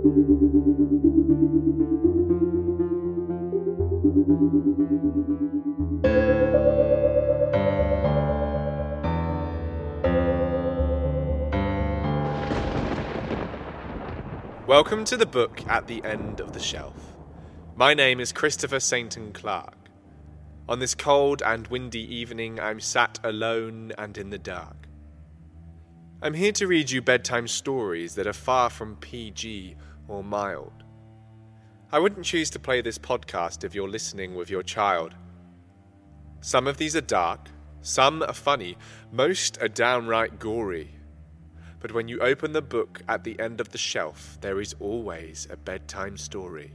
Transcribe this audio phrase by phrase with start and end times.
[0.00, 0.14] Welcome
[15.04, 16.94] to the book at the end of the shelf.
[17.76, 19.90] My name is Christopher Sainton Clark.
[20.66, 24.79] On this cold and windy evening, I'm sat alone and in the dark.
[26.22, 29.74] I'm here to read you bedtime stories that are far from PG
[30.06, 30.84] or mild.
[31.92, 35.14] I wouldn't choose to play this podcast if you're listening with your child.
[36.42, 37.48] Some of these are dark,
[37.80, 38.76] some are funny,
[39.10, 40.90] most are downright gory.
[41.78, 45.48] But when you open the book at the end of the shelf, there is always
[45.50, 46.74] a bedtime story.